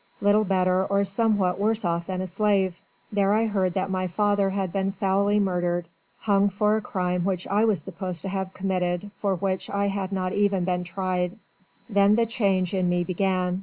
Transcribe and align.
little 0.19 0.43
better 0.43 0.83
or 0.87 1.05
somewhat 1.05 1.59
worse 1.59 1.85
off 1.85 2.07
than 2.07 2.21
a 2.21 2.25
slave. 2.25 2.75
There 3.11 3.35
I 3.35 3.45
heard 3.45 3.75
that 3.75 3.91
my 3.91 4.07
father 4.07 4.49
had 4.49 4.73
been 4.73 4.93
foully 4.93 5.39
murdered 5.39 5.85
hung 6.21 6.49
for 6.49 6.75
a 6.75 6.81
crime 6.81 7.23
which 7.23 7.45
I 7.45 7.65
was 7.65 7.83
supposed 7.83 8.23
to 8.23 8.29
have 8.29 8.51
committed, 8.55 9.11
for 9.17 9.35
which 9.35 9.69
I 9.69 9.89
had 9.89 10.11
not 10.11 10.33
even 10.33 10.63
been 10.65 10.83
tried. 10.83 11.37
Then 11.87 12.15
the 12.15 12.25
change 12.25 12.73
in 12.73 12.89
me 12.89 13.03
began. 13.03 13.59